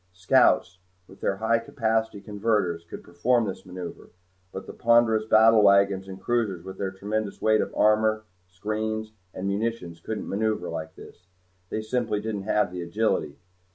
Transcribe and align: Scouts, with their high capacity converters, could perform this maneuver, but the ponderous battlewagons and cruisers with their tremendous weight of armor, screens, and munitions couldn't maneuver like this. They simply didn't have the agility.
Scouts, 0.13 0.79
with 1.07 1.21
their 1.21 1.35
high 1.35 1.59
capacity 1.59 2.21
converters, 2.21 2.83
could 2.85 3.03
perform 3.03 3.45
this 3.45 3.67
maneuver, 3.67 4.09
but 4.51 4.65
the 4.65 4.73
ponderous 4.73 5.25
battlewagons 5.25 6.07
and 6.07 6.19
cruisers 6.19 6.63
with 6.65 6.79
their 6.79 6.89
tremendous 6.89 7.39
weight 7.39 7.61
of 7.61 7.71
armor, 7.75 8.23
screens, 8.47 9.11
and 9.31 9.47
munitions 9.47 9.99
couldn't 9.99 10.27
maneuver 10.27 10.69
like 10.69 10.95
this. 10.95 11.27
They 11.69 11.83
simply 11.83 12.19
didn't 12.19 12.45
have 12.49 12.71
the 12.71 12.81
agility. 12.81 13.37